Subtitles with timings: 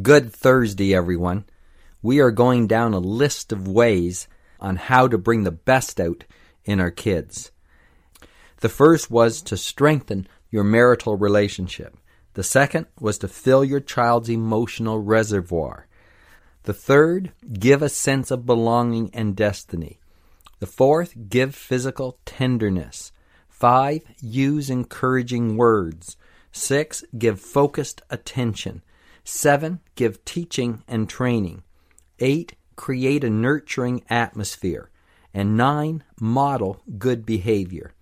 [0.00, 1.44] Good Thursday, everyone.
[2.00, 4.26] We are going down a list of ways
[4.58, 6.24] on how to bring the best out
[6.64, 7.50] in our kids.
[8.60, 11.94] The first was to strengthen your marital relationship.
[12.32, 15.88] The second was to fill your child's emotional reservoir.
[16.62, 20.00] The third, give a sense of belonging and destiny.
[20.60, 23.12] The fourth, give physical tenderness.
[23.50, 26.16] Five, use encouraging words.
[26.50, 28.80] Six, give focused attention.
[29.24, 31.62] Seven, give teaching and training.
[32.18, 34.90] Eight, create a nurturing atmosphere.
[35.34, 37.94] And nine, model good behavior.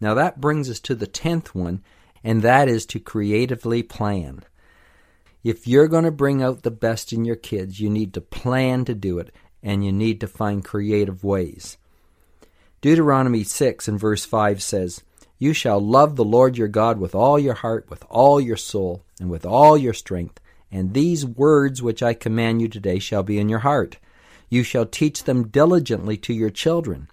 [0.00, 1.82] Now that brings us to the tenth one,
[2.24, 4.42] and that is to creatively plan.
[5.44, 8.84] If you're going to bring out the best in your kids, you need to plan
[8.84, 11.76] to do it, and you need to find creative ways.
[12.80, 15.02] Deuteronomy 6 and verse 5 says,
[15.42, 19.02] you shall love the Lord your God with all your heart, with all your soul,
[19.18, 20.38] and with all your strength.
[20.70, 23.98] And these words which I command you today shall be in your heart.
[24.48, 27.08] You shall teach them diligently to your children,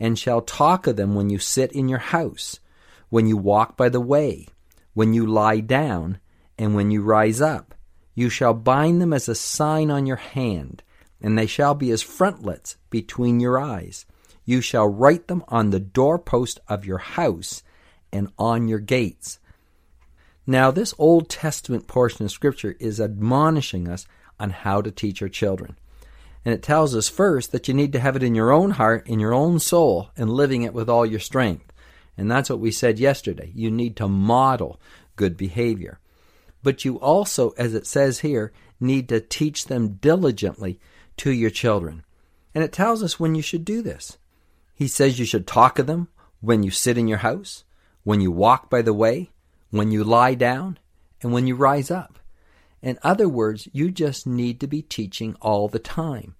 [0.00, 2.58] and shall talk of them when you sit in your house,
[3.10, 4.48] when you walk by the way,
[4.94, 6.18] when you lie down,
[6.58, 7.76] and when you rise up.
[8.12, 10.82] You shall bind them as a sign on your hand,
[11.22, 14.04] and they shall be as frontlets between your eyes.
[14.44, 17.62] You shall write them on the doorpost of your house
[18.12, 19.38] and on your gates.
[20.46, 24.06] Now, this Old Testament portion of Scripture is admonishing us
[24.40, 25.76] on how to teach our children.
[26.44, 29.06] And it tells us first that you need to have it in your own heart,
[29.06, 31.72] in your own soul, and living it with all your strength.
[32.16, 33.52] And that's what we said yesterday.
[33.54, 34.80] You need to model
[35.16, 35.98] good behavior.
[36.62, 40.80] But you also, as it says here, need to teach them diligently
[41.18, 42.04] to your children.
[42.54, 44.18] And it tells us when you should do this.
[44.74, 46.08] He says you should talk of them
[46.40, 47.64] when you sit in your house,
[48.08, 49.28] when you walk by the way,
[49.70, 50.78] when you lie down,
[51.20, 52.18] and when you rise up.
[52.80, 56.34] In other words, you just need to be teaching all the time.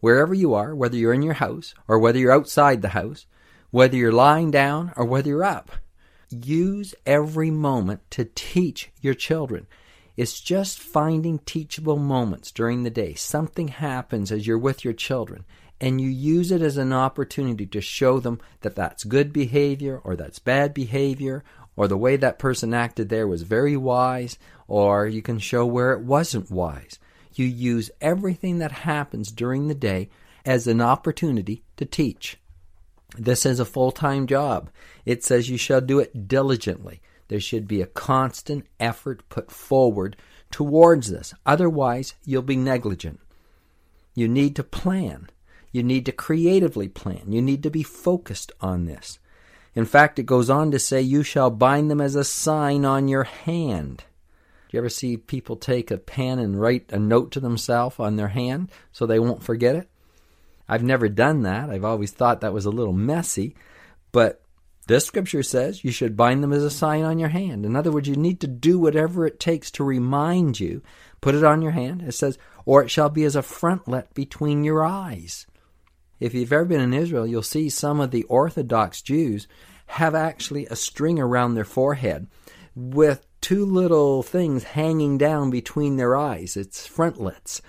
[0.00, 3.24] Wherever you are, whether you're in your house or whether you're outside the house,
[3.70, 5.70] whether you're lying down or whether you're up,
[6.28, 9.66] use every moment to teach your children.
[10.18, 13.14] It's just finding teachable moments during the day.
[13.14, 15.46] Something happens as you're with your children
[15.80, 20.16] and you use it as an opportunity to show them that that's good behavior or
[20.16, 21.44] that's bad behavior
[21.76, 25.92] or the way that person acted there was very wise or you can show where
[25.92, 26.98] it wasn't wise.
[27.34, 30.08] You use everything that happens during the day
[30.44, 32.38] as an opportunity to teach.
[33.16, 34.70] This is a full time job.
[35.04, 37.00] It says you shall do it diligently.
[37.28, 40.16] There should be a constant effort put forward
[40.50, 41.34] towards this.
[41.44, 43.20] Otherwise, you'll be negligent.
[44.14, 45.28] You need to plan.
[45.74, 47.32] You need to creatively plan.
[47.32, 49.18] You need to be focused on this.
[49.74, 53.08] In fact, it goes on to say, You shall bind them as a sign on
[53.08, 54.04] your hand.
[54.68, 58.14] Do you ever see people take a pen and write a note to themselves on
[58.14, 59.88] their hand so they won't forget it?
[60.68, 61.70] I've never done that.
[61.70, 63.56] I've always thought that was a little messy.
[64.12, 64.44] But
[64.86, 67.66] this scripture says you should bind them as a sign on your hand.
[67.66, 70.82] In other words, you need to do whatever it takes to remind you.
[71.20, 72.00] Put it on your hand.
[72.02, 75.48] It says, or it shall be as a frontlet between your eyes.
[76.20, 79.48] If you've ever been in Israel, you'll see some of the Orthodox Jews
[79.86, 82.26] have actually a string around their forehead
[82.74, 86.56] with two little things hanging down between their eyes.
[86.56, 87.60] It's frontlets.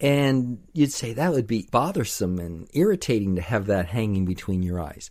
[0.00, 4.80] And you'd say that would be bothersome and irritating to have that hanging between your
[4.80, 5.10] eyes.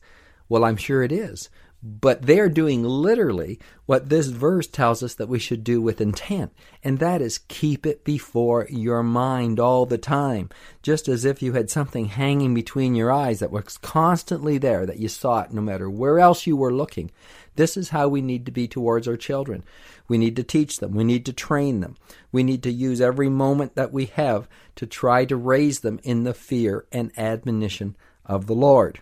[0.50, 1.50] Well, I'm sure it is.
[1.86, 6.54] But they're doing literally what this verse tells us that we should do with intent,
[6.82, 10.50] and that is keep it before your mind all the time,
[10.82, 15.00] just as if you had something hanging between your eyes that was constantly there, that
[15.00, 17.12] you saw it no matter where else you were looking.
[17.56, 19.66] This is how we need to be towards our children.
[20.08, 21.98] We need to teach them, we need to train them,
[22.32, 24.48] we need to use every moment that we have
[24.78, 29.02] to try to raise them in the fear and admonition of the Lord.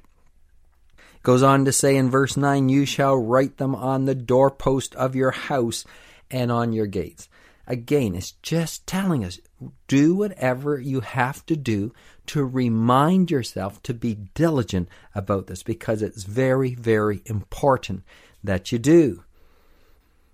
[1.23, 5.15] Goes on to say in verse 9, You shall write them on the doorpost of
[5.15, 5.85] your house
[6.31, 7.29] and on your gates.
[7.68, 9.39] Again, it's just telling us
[9.88, 11.94] do whatever you have to do
[12.25, 18.03] to remind yourself to be diligent about this because it's very, very important
[18.44, 19.23] that you do.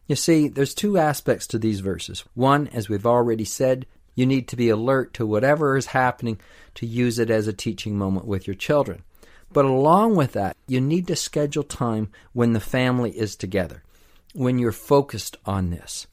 [0.08, 2.24] You see, there's two aspects to these verses.
[2.34, 3.86] One, as we've already said,
[4.16, 6.40] You need to be alert to whatever is happening
[6.76, 9.04] to use it as a teaching moment with your children.
[9.52, 13.84] But along with that, you need to schedule time when the family is together,
[14.34, 16.08] when you're focused on this.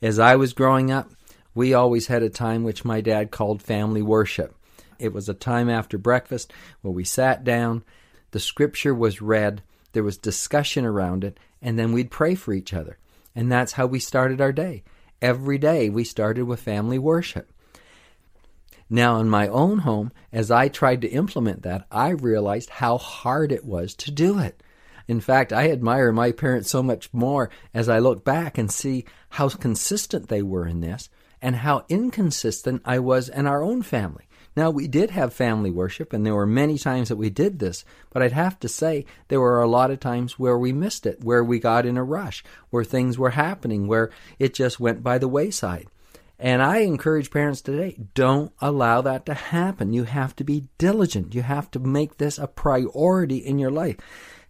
[0.00, 1.10] As I was growing up,
[1.54, 4.56] we always had a time which my dad called family worship.
[4.98, 7.84] It was a time after breakfast where we sat down,
[8.30, 9.62] the scripture was read,
[9.92, 12.98] there was discussion around it, and then we'd pray for each other.
[13.34, 14.82] And that's how we started our day.
[15.20, 17.51] Every day we started with family worship.
[18.94, 23.50] Now, in my own home, as I tried to implement that, I realized how hard
[23.50, 24.62] it was to do it.
[25.08, 29.06] In fact, I admire my parents so much more as I look back and see
[29.30, 31.08] how consistent they were in this
[31.40, 34.28] and how inconsistent I was in our own family.
[34.54, 37.86] Now, we did have family worship, and there were many times that we did this,
[38.10, 41.24] but I'd have to say there were a lot of times where we missed it,
[41.24, 45.16] where we got in a rush, where things were happening, where it just went by
[45.16, 45.86] the wayside.
[46.42, 49.92] And I encourage parents today don't allow that to happen.
[49.92, 51.34] You have to be diligent.
[51.34, 53.96] You have to make this a priority in your life.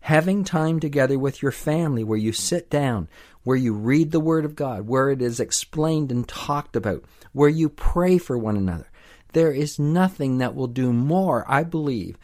[0.01, 3.09] Having time together with your family where you sit down,
[3.45, 7.51] where you read the Word of God, where it is explained and talked about, where
[7.51, 8.87] you pray for one another
[9.33, 12.17] there is nothing that will do more, I believe,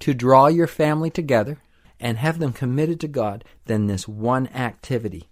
[0.00, 1.58] to draw your family together
[2.00, 5.28] and have them committed to God than this one activity.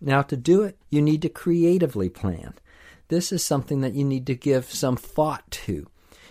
[0.00, 2.54] Now, to do it, you need to creatively plan.
[3.08, 5.88] This is something that you need to give some thought to.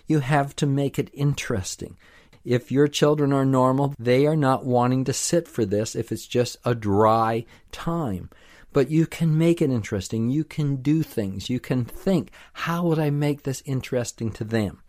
[0.08, 1.98] You have to make it interesting.
[2.46, 6.26] If your children are normal, they are not wanting to sit for this if it's
[6.26, 8.30] just a dry time
[8.72, 10.30] but you can make it interesting.
[10.30, 11.50] You can do things.
[11.50, 14.82] You can think, how would I make this interesting to them?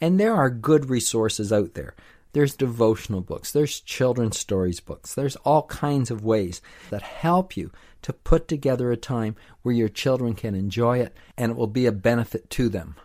[0.00, 1.94] And there are good resources out there.
[2.32, 6.60] There's devotional books, there's children's stories books, there's all kinds of ways
[6.90, 11.52] that help you to put together a time where your children can enjoy it and
[11.52, 12.96] it will be a benefit to them.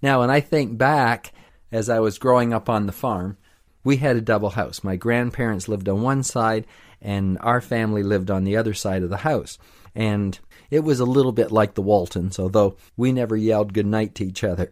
[0.00, 1.32] Now, when I think back
[1.70, 3.36] as I was growing up on the farm,
[3.84, 4.84] we had a double house.
[4.84, 6.66] My grandparents lived on one side
[7.00, 9.58] and our family lived on the other side of the house.
[9.94, 10.38] And
[10.70, 14.26] it was a little bit like the Waltons, although we never yelled good night to
[14.26, 14.70] each other.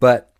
[0.00, 0.32] But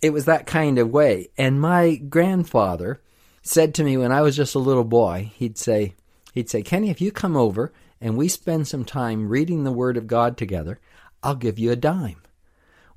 [0.00, 1.28] it was that kind of way.
[1.38, 3.00] And my grandfather
[3.42, 5.94] said to me when I was just a little boy, he'd say,
[6.32, 9.96] he'd say, Kenny, if you come over and we spend some time reading the Word
[9.96, 10.80] of God together,
[11.22, 12.22] I'll give you a dime.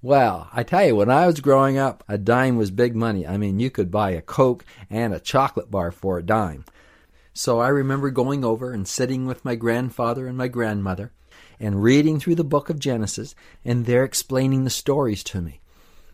[0.01, 3.25] Well, I tell you, when I was growing up, a dime was big money.
[3.25, 6.65] I mean, you could buy a Coke and a chocolate bar for a dime.
[7.33, 11.11] So I remember going over and sitting with my grandfather and my grandmother
[11.59, 15.59] and reading through the book of Genesis, and they're explaining the stories to me.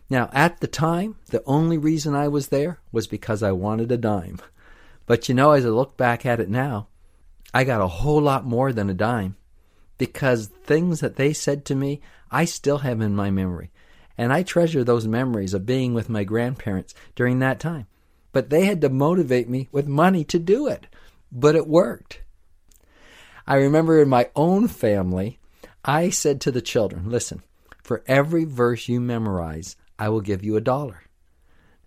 [0.08, 3.96] Now, at the time, the only reason I was there was because I wanted a
[3.96, 4.40] dime.
[5.06, 6.88] But you know, as I look back at it now,
[7.54, 9.36] I got a whole lot more than a dime
[9.98, 12.00] because things that they said to me,
[12.30, 13.70] I still have in my memory.
[14.16, 17.86] And I treasure those memories of being with my grandparents during that time.
[18.32, 20.86] But they had to motivate me with money to do it
[21.32, 22.20] but it worked.
[23.46, 25.40] I remember in my own family,
[25.84, 27.42] I said to the children, listen,
[27.82, 31.02] for every verse you memorize, I will give you a dollar.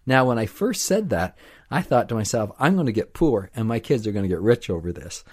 [0.05, 1.37] Now, when I first said that,
[1.71, 4.29] I thought to myself, I'm going to get poor and my kids are going to
[4.29, 5.23] get rich over this.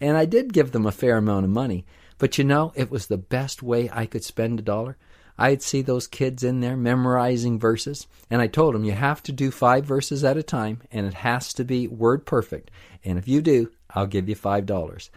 [0.00, 1.84] And I did give them a fair amount of money,
[2.18, 4.96] but you know, it was the best way I could spend a dollar
[5.38, 9.32] I'd see those kids in there memorizing verses, and I told them you have to
[9.32, 12.72] do five verses at a time, and it has to be word perfect.
[13.04, 15.10] And if you do, I'll give you five dollars.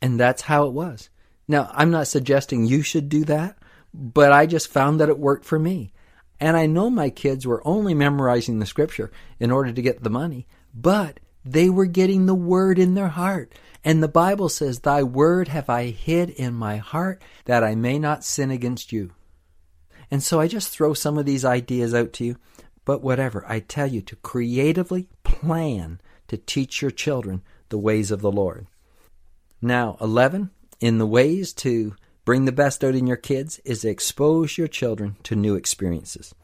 [0.00, 1.10] And that's how it was.
[1.46, 3.58] Now, I'm not suggesting you should do that,
[3.92, 5.92] but I just found that it worked for me.
[6.40, 10.10] And I know my kids were only memorizing the scripture in order to get the
[10.10, 13.54] money, but they were getting the word in their heart.
[13.84, 17.98] And the Bible says, Thy word have I hid in my heart that I may
[17.98, 19.12] not sin against you.
[20.10, 22.36] And so I just throw some of these ideas out to you.
[22.84, 28.20] But whatever, I tell you to creatively plan to teach your children the ways of
[28.20, 28.66] the Lord.
[29.62, 30.50] Now, 11,
[30.80, 35.16] in the ways to bring the best out in your kids is expose your children
[35.24, 36.34] to new experiences.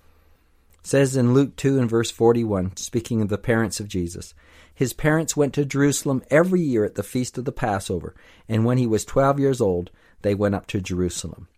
[0.82, 4.34] Says in Luke 2 and verse 41, speaking of the parents of Jesus,
[4.74, 8.14] his parents went to Jerusalem every year at the feast of the Passover,
[8.48, 9.90] and when he was 12 years old,
[10.22, 11.48] they went up to Jerusalem.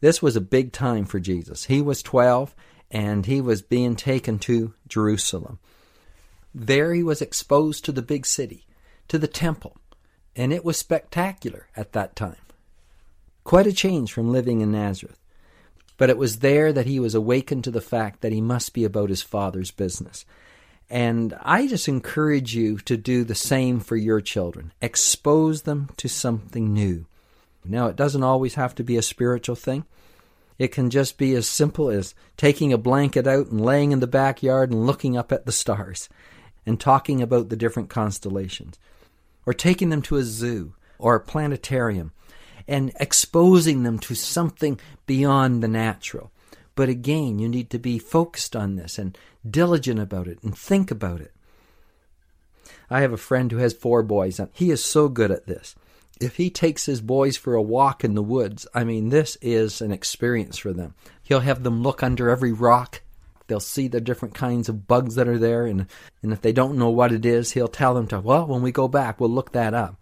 [0.00, 1.64] This was a big time for Jesus.
[1.64, 2.54] He was 12
[2.90, 5.58] and he was being taken to Jerusalem.
[6.54, 8.66] There he was exposed to the big city,
[9.08, 9.78] to the temple,
[10.36, 12.36] and it was spectacular at that time.
[13.42, 15.18] Quite a change from living in Nazareth.
[15.96, 18.84] But it was there that he was awakened to the fact that he must be
[18.84, 20.24] about his father's business.
[20.90, 24.72] And I just encourage you to do the same for your children.
[24.82, 27.06] Expose them to something new.
[27.64, 29.84] Now, it doesn't always have to be a spiritual thing.
[30.58, 34.06] It can just be as simple as taking a blanket out and laying in the
[34.06, 36.08] backyard and looking up at the stars
[36.66, 38.78] and talking about the different constellations.
[39.46, 42.12] Or taking them to a zoo or a planetarium
[42.66, 46.30] and exposing them to something beyond the natural.
[46.74, 49.16] But again, you need to be focused on this and
[49.48, 51.32] diligent about it and think about it.
[52.90, 55.74] I have a friend who has four boys, and he is so good at this.
[56.20, 59.80] If he takes his boys for a walk in the woods, I mean, this is
[59.80, 60.94] an experience for them.
[61.22, 63.02] He'll have them look under every rock.
[63.46, 65.86] They'll see the different kinds of bugs that are there, and,
[66.22, 68.72] and if they don't know what it is, he'll tell them to, well, when we
[68.72, 69.96] go back, we'll look that up.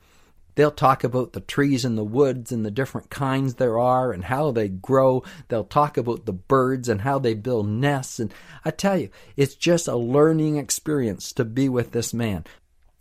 [0.55, 4.25] They'll talk about the trees in the woods and the different kinds there are and
[4.25, 5.23] how they grow.
[5.49, 8.19] They'll talk about the birds and how they build nests.
[8.19, 8.33] And
[8.65, 12.45] I tell you, it's just a learning experience to be with this man.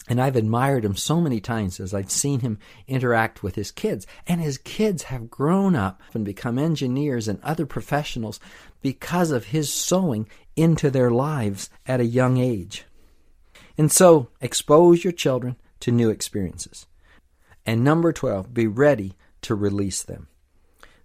[0.08, 4.08] And I've admired him so many times as I've seen him interact with his kids.
[4.28, 8.40] And his kids have grown up and become engineers and other professionals
[8.82, 12.86] because of his sowing into their lives at a young age.
[13.78, 16.88] And so, expose your children to new experiences.
[17.66, 19.14] And number 12, be ready
[19.44, 20.28] to release them.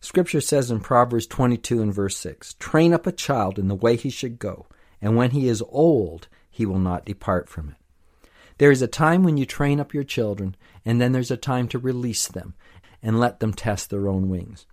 [0.01, 3.97] Scripture says in Proverbs 22 and verse 6 Train up a child in the way
[3.97, 4.67] he should go,
[5.01, 7.77] and when he is old, he will not depart from it.
[8.59, 11.69] There is a time when you train up your children, and then there's a time
[11.69, 12.55] to release them
[13.03, 14.67] and let them test their own wings.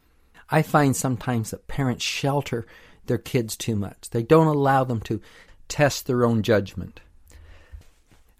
[0.49, 2.65] I find sometimes that parents shelter
[3.07, 4.09] their kids too much.
[4.11, 5.21] They don't allow them to
[5.67, 7.01] test their own judgment.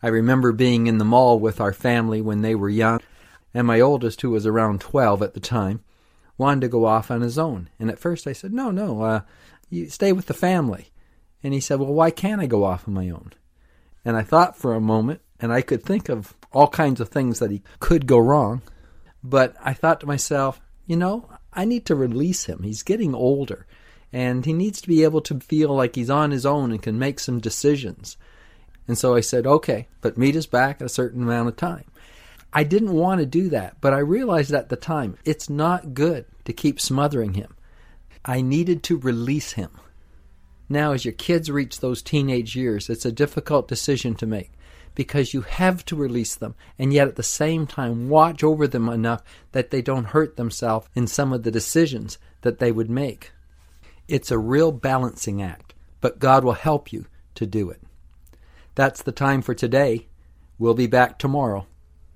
[0.02, 3.00] I remember being in the mall with our family when they were young,
[3.54, 5.82] and my oldest, who was around 12 at the time,
[6.38, 7.70] wanted to go off on his own.
[7.80, 9.22] And at first I said, No, no, uh,
[9.70, 10.90] you stay with the family.
[11.44, 13.34] And he said, Well, why can't I go off on my own?
[14.06, 17.40] And I thought for a moment, and I could think of all kinds of things
[17.40, 18.62] that he could go wrong.
[19.24, 22.64] But I thought to myself, you know, I need to release him.
[22.64, 23.66] He's getting older,
[24.12, 27.00] and he needs to be able to feel like he's on his own and can
[27.00, 28.18] make some decisions.
[28.88, 31.86] And so I said, okay, but meet us back at a certain amount of time.
[32.56, 36.26] I didn't want to do that, but I realized at the time it's not good
[36.46, 37.56] to keep smothering him.
[38.24, 39.72] I needed to release him.
[40.70, 44.52] Now, as your kids reach those teenage years, it's a difficult decision to make
[44.96, 48.88] because you have to release them and yet at the same time watch over them
[48.88, 53.32] enough that they don't hurt themselves in some of the decisions that they would make.
[54.08, 57.82] It's a real balancing act, but God will help you to do it.
[58.76, 60.08] That's the time for today.
[60.60, 61.66] We'll be back tomorrow.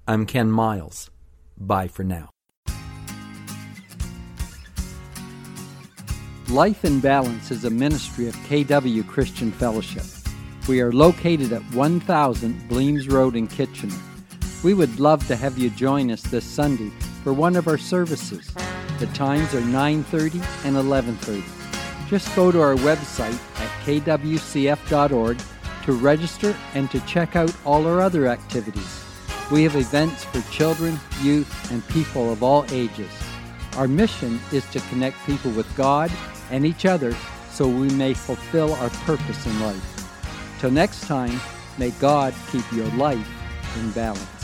[0.10, 1.12] I'm Ken Miles.
[1.58, 2.30] Bye for now.
[6.48, 10.06] Life in Balance is a ministry of KW Christian Fellowship.
[10.70, 13.98] We are located at 1000 Bleams Road in Kitchener.
[14.64, 16.90] We would love to have you join us this Sunday
[17.22, 18.50] for one of our services.
[19.00, 21.44] The times are 9:30 and 11:30.
[22.08, 25.38] Just go to our website at kwcf.org
[25.84, 29.07] to register and to check out all our other activities.
[29.50, 33.12] We have events for children, youth, and people of all ages.
[33.78, 36.12] Our mission is to connect people with God
[36.52, 37.16] and each other
[37.50, 40.60] so we may fulfill our purpose in life.
[40.60, 41.40] Till next time,
[41.78, 43.28] may God keep your life
[43.78, 44.37] in balance.